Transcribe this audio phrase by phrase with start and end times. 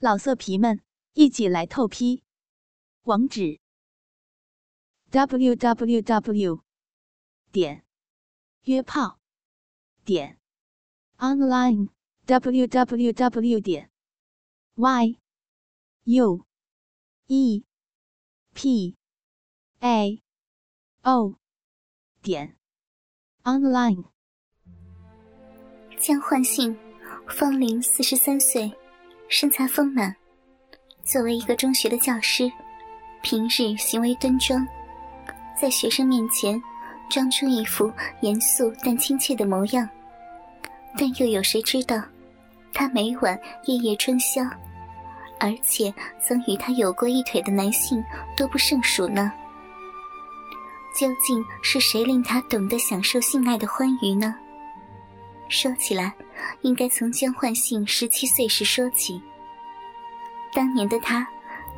[0.00, 0.80] 老色皮们，
[1.14, 2.22] 一起来透批！
[3.02, 3.58] 网址
[5.10, 6.62] ：w w w
[7.50, 7.84] 点
[8.62, 9.18] 约炮
[10.04, 10.38] 点
[11.16, 11.88] online
[12.26, 13.90] w w w 点
[14.76, 15.18] y
[16.04, 16.46] u
[17.26, 17.64] e
[18.54, 18.96] p
[19.80, 20.22] a
[21.02, 21.34] o
[22.22, 22.56] 点
[23.42, 24.04] online。
[25.98, 26.78] 江焕信，
[27.26, 28.72] 芳龄四十三岁。
[29.28, 30.14] 身材丰满，
[31.04, 32.50] 作为一个中学的教师，
[33.20, 34.66] 平日行为端庄，
[35.60, 36.60] 在学生面前
[37.10, 39.86] 装出一副严肃但亲切的模样。
[40.96, 42.02] 但又有谁知道，
[42.72, 44.42] 他每晚夜夜春宵，
[45.38, 48.02] 而且曾与他有过一腿的男性
[48.34, 49.30] 多不胜数呢？
[50.98, 54.34] 究竟是谁令他懂得享受性爱的欢愉呢？
[55.48, 56.14] 说起来，
[56.62, 59.20] 应该从江焕信十七岁时说起。
[60.52, 61.26] 当年的他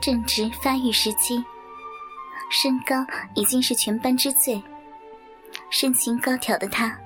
[0.00, 1.42] 正值发育时期，
[2.50, 4.62] 身高已经是全班之最，
[5.70, 6.98] 身形高挑的他，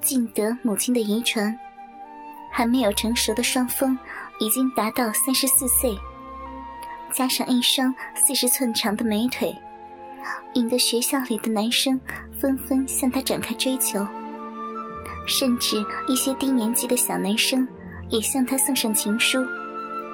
[0.00, 1.58] 尽得母亲的遗传。
[2.52, 3.96] 还没有成熟的双峰
[4.40, 5.96] 已经达到三十四岁，
[7.12, 9.56] 加上一双四十寸长的美腿，
[10.54, 12.00] 引得学校里的男生
[12.40, 14.04] 纷纷向他展开追求。
[15.26, 17.66] 甚至一些低年级的小男生
[18.08, 19.44] 也向他送上情书，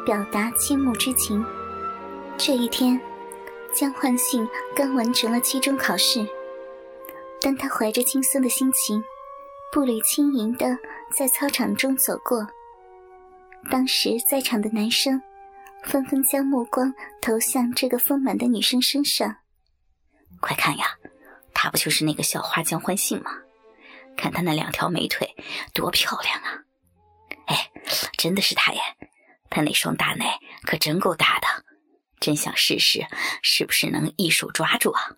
[0.04, 1.44] 表达倾慕之情。
[2.36, 3.00] 这一天，
[3.74, 6.26] 江焕信刚完成了期中考试，
[7.40, 9.02] 当他怀着轻松的心情，
[9.72, 10.76] 步履轻盈地
[11.16, 12.46] 在操场中走过，
[13.70, 15.20] 当时在场的男生
[15.84, 19.36] 纷纷将目光投向这个丰满的女生身上。
[20.40, 20.86] 快看呀，
[21.54, 23.30] 她不就是那个校花江焕信吗？
[24.16, 25.36] 看她那两条美腿，
[25.72, 26.64] 多漂亮啊！
[27.46, 27.70] 哎，
[28.16, 28.80] 真的是她耶！
[29.48, 31.46] 她那双大奶可真够大的，
[32.18, 33.06] 真想试试
[33.42, 35.16] 是不是能一手抓住啊！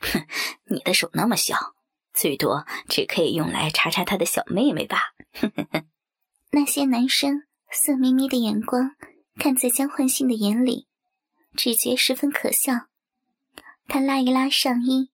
[0.00, 0.26] 哼，
[0.64, 1.74] 你的手那么小，
[2.12, 5.14] 最多只可以用来查查她的小妹妹吧。
[5.34, 5.86] 哼哼哼
[6.50, 8.96] 那些男生色眯眯的眼光
[9.38, 10.88] 看在江焕信的眼里，
[11.56, 12.88] 只觉十分可笑。
[13.88, 15.11] 他拉一拉上衣。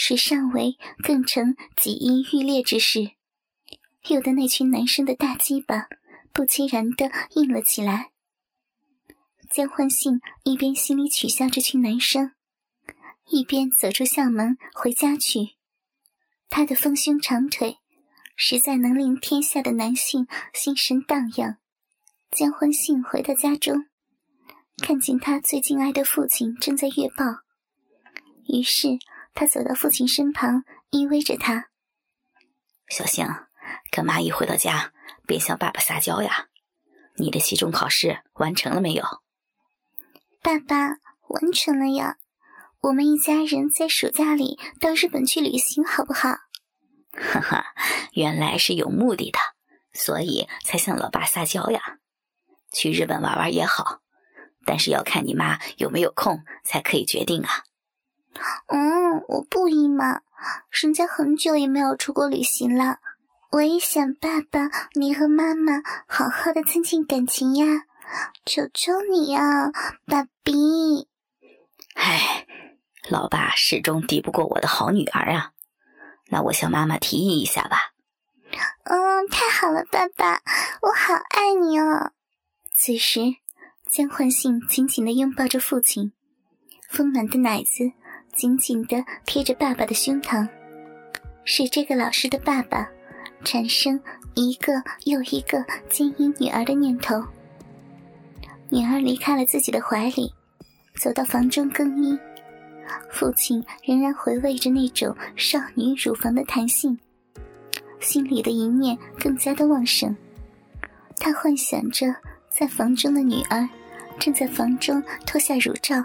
[0.00, 3.16] 使上围更成几阴欲裂之势，
[4.08, 5.88] 有的那群男生的大鸡巴
[6.32, 8.12] 不期然的硬了起来。
[9.50, 12.30] 江焕信一边心里取笑这群男生，
[13.28, 15.56] 一边走出校门回家去。
[16.48, 17.78] 他的丰胸长腿，
[18.36, 21.58] 实在能令天下的男性心神荡漾。
[22.30, 23.86] 江焕信回到家中，
[24.80, 27.42] 看见他最敬爱的父亲正在阅报，
[28.46, 29.00] 于是。
[29.38, 31.68] 他走到父亲身旁，依偎着他。
[32.88, 33.24] 小星，
[33.88, 34.92] 干嘛一回到家
[35.28, 36.48] 便向爸爸撒娇呀？
[37.18, 39.04] 你的期中考试完成了没有？
[40.42, 40.88] 爸爸，
[41.28, 42.16] 完成了呀。
[42.80, 46.30] 我们一家人在暑假里到日本去旅行，好不好？
[47.12, 47.66] 哈哈，
[48.14, 49.38] 原来是有目的的，
[49.92, 51.98] 所以才向老爸撒娇呀。
[52.72, 54.00] 去日本玩玩也好，
[54.66, 57.62] 但是要看你妈有没有空才可以决定啊。
[58.68, 60.20] 嗯，我不依嘛，
[60.70, 62.98] 人家很久也没有出国旅行了，
[63.50, 67.84] 我也想爸爸你和妈妈好好的增进感情呀，
[68.44, 69.70] 求求你呀，
[70.06, 71.08] 爸比。
[71.94, 72.46] 唉，
[73.08, 75.52] 老爸始终敌不过我的好女儿啊，
[76.28, 77.92] 那我向妈妈提议一下吧。
[78.84, 80.40] 嗯，太好了，爸爸，
[80.82, 82.12] 我好爱你哦。
[82.74, 83.20] 此时，
[83.90, 86.12] 江焕信紧紧的拥抱着父亲，
[86.88, 87.92] 丰满的奶子。
[88.34, 90.48] 紧紧地贴着爸爸的胸膛，
[91.44, 92.88] 使这个老实的爸爸
[93.44, 94.00] 产生
[94.34, 94.72] 一个
[95.04, 97.22] 又一个奸淫女儿的念头。
[98.68, 100.32] 女儿离开了自己的怀里，
[100.94, 102.18] 走到房中更衣，
[103.10, 106.98] 父亲仍然回味着那种少女乳房的弹性，
[107.98, 110.14] 心里的一念更加的旺盛。
[111.16, 112.14] 他幻想着，
[112.48, 113.68] 在房中的女儿
[114.20, 116.04] 正在房中脱下乳罩。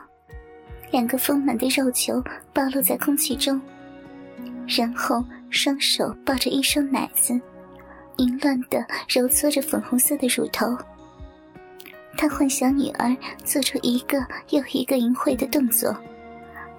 [0.93, 2.23] 两个丰满的肉球
[2.53, 3.59] 暴露在空气中，
[4.67, 7.33] 然后双手抱着一双奶子，
[8.17, 10.77] 淫乱地揉搓着粉红色的乳头。
[12.15, 15.97] 他幻想女儿做出一个又一个淫秽的动作，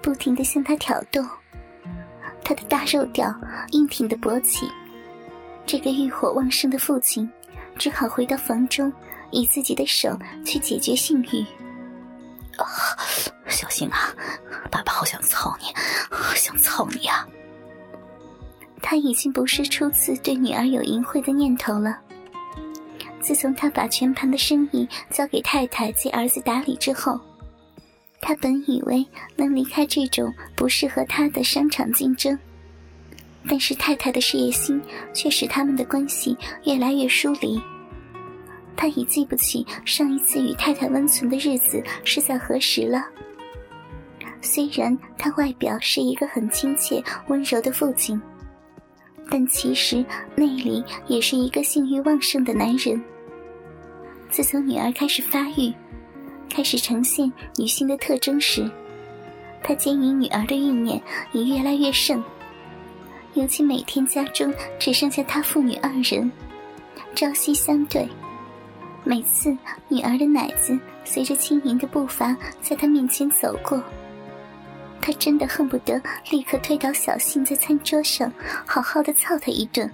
[0.01, 1.21] 不停地向他挑逗。
[2.41, 3.35] 他的大肉屌
[3.71, 4.65] 硬挺的勃起，
[5.65, 7.29] 这个欲火旺盛的父亲
[7.77, 8.93] 只好回到房中，
[9.31, 11.41] 以自己的手去解决性欲。
[12.55, 12.63] 啊，
[13.55, 14.13] 小心啊！
[14.69, 15.67] 爸爸好想操你，
[16.11, 17.25] 好想操你啊！
[18.81, 21.97] 他已经不是初次对女儿有淫秽的念头了。
[23.21, 27.19] 自从他把全盘的生意交给太太及儿子打理之后，
[28.21, 29.03] 他本以为
[29.35, 32.37] 能离开这种不适合他的商场竞争，
[33.47, 34.79] 但是太太的事业心
[35.13, 37.59] 却使他们的关系越来越疏离。
[38.75, 43.03] 他已记不起上一次与太太温存的日子是在何时了。
[44.45, 48.21] 虽然他外表是一个很亲切温柔的父亲。
[49.27, 50.05] 但其实
[50.35, 53.03] 内里也是一个性欲旺盛的男人。
[54.29, 55.73] 自从女儿开始发育，
[56.47, 58.69] 开始呈现女性的特征时，
[59.63, 61.01] 他奸淫女儿的欲念
[61.31, 62.23] 也越来越盛。
[63.33, 66.31] 尤其每天家中只剩下他父女二人，
[67.15, 68.07] 朝夕相对，
[69.03, 69.57] 每次
[69.87, 73.83] 女儿的奶子随着轻盈的步伐在他面前走过。
[75.05, 78.33] 他真的恨不得立刻推倒小信在餐桌上，
[78.65, 79.87] 好好的操他一顿。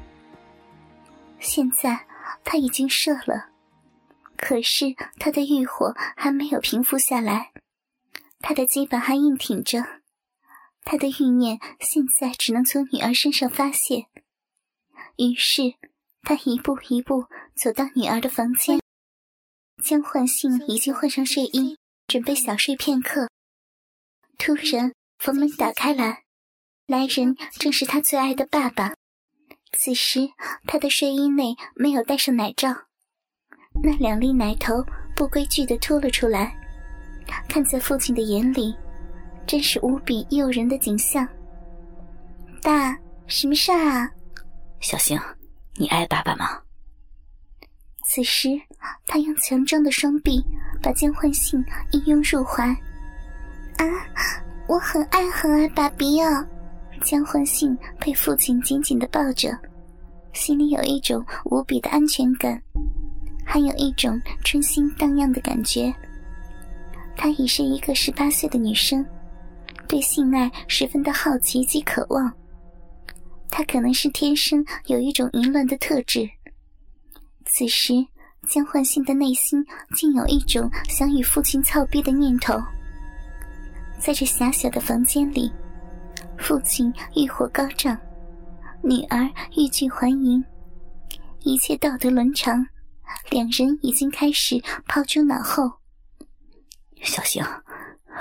[1.37, 2.07] 现在
[2.45, 3.49] 他已经射了，
[4.37, 4.85] 可是
[5.19, 7.51] 他的欲火还没有平复下来，
[8.39, 9.83] 他的鸡巴还硬挺着，
[10.85, 14.05] 他的欲念现在只能从女儿身上发泄。
[15.17, 15.73] 于是
[16.21, 18.79] 他一步一步走到女儿的房间，
[19.83, 21.77] 江焕信已经换上睡衣，
[22.07, 23.27] 准备小睡片刻。
[24.37, 24.93] 突然。
[25.21, 26.23] 房门打开来，
[26.88, 28.95] 来人正是他最爱的爸爸。
[29.77, 30.27] 此时
[30.65, 32.69] 他的睡衣内没有戴上奶罩，
[33.83, 34.83] 那两粒奶头
[35.15, 36.57] 不规矩的凸了出来，
[37.47, 38.75] 看在父亲的眼里，
[39.45, 41.27] 真是无比诱人的景象。
[42.63, 42.97] 爸，
[43.27, 44.09] 什么事儿啊？
[44.79, 45.21] 小星，
[45.75, 46.63] 你爱爸爸吗？
[48.06, 48.50] 此时
[49.06, 50.44] 他用强壮的双臂
[50.81, 52.68] 把江焕信一拥入怀。
[53.77, 53.85] 啊！
[54.67, 56.45] 我很爱很爱爸比哦，
[57.01, 59.57] 江焕信被父亲紧紧的抱着，
[60.33, 62.61] 心里有一种无比的安全感，
[63.45, 65.93] 还有一种春心荡漾的感觉。
[67.17, 69.05] 她已是一个十八岁的女生，
[69.87, 72.31] 对性爱十分的好奇及渴望。
[73.49, 76.29] 她可能是天生有一种淫乱的特质。
[77.45, 77.93] 此时，
[78.47, 79.63] 江焕信的内心
[79.95, 82.57] 竟有一种想与父亲操逼的念头。
[84.01, 85.51] 在这狭小的房间里，
[86.36, 87.95] 父亲欲火高涨，
[88.83, 90.44] 女儿欲拒还迎，
[91.42, 92.65] 一切道德伦常，
[93.30, 95.71] 两人已经开始抛诸脑后。
[97.03, 97.44] 小星，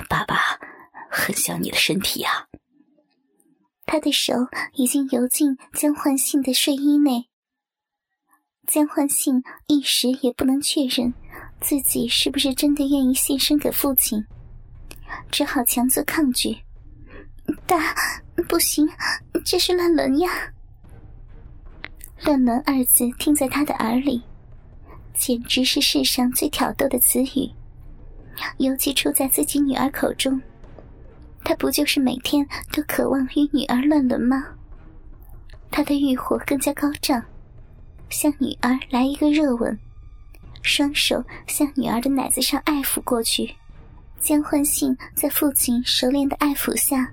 [0.07, 0.37] 爸爸
[1.09, 2.47] 很想你的身体呀。
[3.87, 4.33] 他的手
[4.75, 7.25] 已经游进江焕信的睡衣内，
[8.67, 11.11] 江焕信一时也不能确认
[11.59, 14.23] 自己是不是真的愿意献身给父亲。
[15.29, 16.57] 只好强作抗拒。
[17.65, 17.95] 大，
[18.47, 18.87] 不行，
[19.45, 20.29] 这是乱伦呀！
[22.23, 24.21] 乱伦二字听在他的耳里，
[25.13, 27.49] 简直是世上最挑逗的词语。
[28.57, 30.41] 尤其出在自己女儿口中，
[31.43, 34.45] 他不就是每天都渴望与女儿乱伦吗？
[35.69, 37.23] 他的欲火更加高涨，
[38.09, 39.77] 向女儿来一个热吻，
[40.61, 43.55] 双手向女儿的奶子上爱抚过去。
[44.21, 47.11] 江焕信在父亲熟练的爱抚下，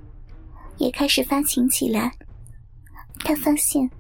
[0.76, 2.12] 也开始发情起来。
[3.20, 3.90] 他发现，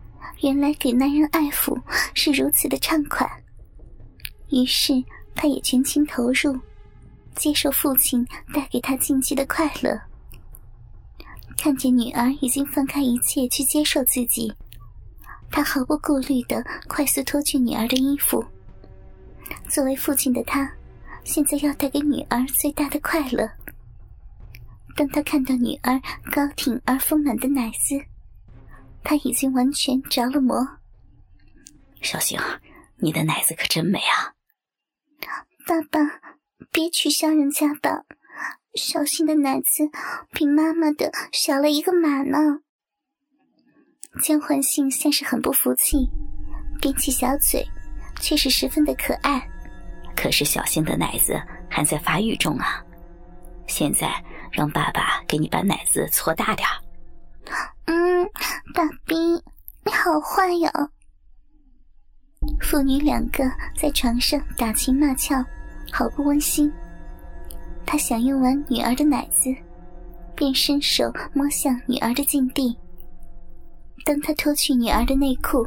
[0.42, 1.80] 原来给男人爱抚
[2.12, 3.26] 是如此的畅快，
[4.50, 4.92] 于是
[5.34, 6.54] 他也全情投入，
[7.34, 9.98] 接受父亲带给他禁忌的快乐。
[11.56, 14.52] 看见女儿已经放开一切去接受自己，
[15.50, 18.44] 他毫不顾虑的快速脱去女儿的衣服。
[19.66, 20.70] 作为父亲的他。
[21.28, 23.46] 现在要带给女儿最大的快乐。
[24.96, 26.00] 当他看到女儿
[26.32, 28.02] 高挺而丰满的奶子，
[29.04, 30.66] 他已经完全着了魔。
[32.00, 32.40] 小星，
[32.96, 34.32] 你的奶子可真美啊！
[35.66, 36.00] 爸爸，
[36.72, 38.06] 别取笑人家吧，
[38.74, 39.90] 小星的奶子
[40.32, 42.60] 比妈妈的小了一个码呢。
[44.22, 46.08] 江焕信像是很不服气，
[46.80, 47.68] 扁起小嘴，
[48.18, 49.46] 却是十分的可爱。
[50.20, 52.84] 可是小星的奶子还在发育中啊，
[53.68, 54.12] 现在
[54.50, 56.68] 让爸爸给你把奶子搓大点
[57.86, 58.28] 嗯，
[58.74, 59.40] 大兵，
[59.84, 60.70] 你好坏呀！
[62.60, 63.44] 父女两个
[63.76, 65.36] 在床上打情骂俏，
[65.92, 66.70] 好不温馨。
[67.86, 69.54] 他享用完女儿的奶子，
[70.34, 72.76] 便伸手摸向女儿的禁地。
[74.04, 75.64] 当他脱去女儿的内裤，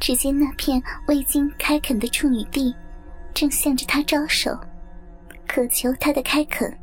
[0.00, 2.74] 只见那片未经开垦的处女地。
[3.34, 4.56] 正向着他招手，
[5.46, 6.78] 渴求他的开垦。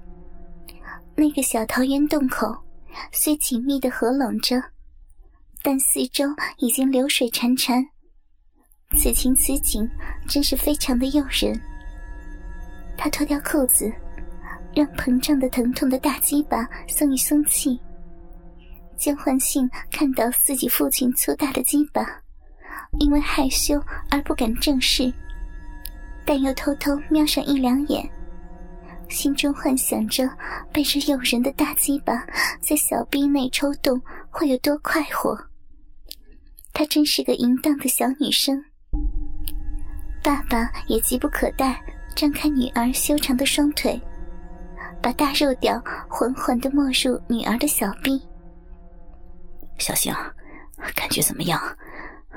[1.15, 2.56] 那个小桃源洞口
[3.12, 4.62] 虽紧密的合拢着，
[5.62, 6.25] 但四周
[6.58, 7.86] 已经流水潺潺，
[8.98, 9.89] 此情此景，
[10.27, 11.60] 真是非常的诱人。
[12.98, 13.91] 他脱掉裤子，
[14.74, 17.79] 让膨胀的疼痛的大鸡巴松一松气。
[18.98, 22.06] 江焕信看到自己父亲粗大的鸡巴，
[23.00, 25.13] 因为害羞而不敢正视，
[26.29, 28.07] 但又偷偷瞄上一两眼，
[29.09, 30.29] 心中幻想着
[30.71, 32.24] 被这诱人的大鸡巴
[32.62, 35.36] 在小臂内抽动会有多快活。
[36.71, 38.63] 她真是个淫荡的小女生。
[40.21, 41.83] 爸爸也急不可待，
[42.15, 44.00] 张开女儿修长的双腿，
[45.01, 48.21] 把大肉屌缓缓的没入女儿的小臂。
[49.79, 50.13] 小星，
[50.93, 51.59] 感觉怎么样？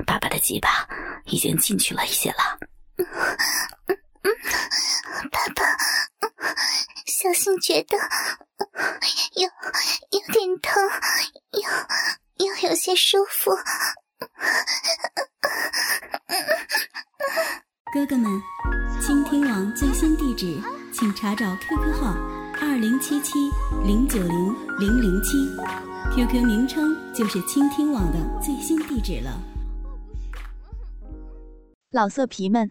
[0.07, 0.89] 爸爸的鸡巴
[1.27, 2.59] 已经进去了一些了。
[5.31, 5.77] 爸爸，
[7.07, 7.97] 小新觉得
[9.35, 9.49] 有
[10.11, 10.83] 有点疼，
[11.53, 13.51] 又又有些舒服。
[17.93, 18.41] 哥哥们，
[19.01, 20.59] 倾听网最新地址，
[20.93, 22.15] 请查找 QQ 号
[22.61, 23.51] 二零七七
[23.85, 25.37] 零九零零零七
[26.15, 29.39] ，QQ 名称就是倾听网的最新地址了。
[31.91, 32.71] 老色皮们，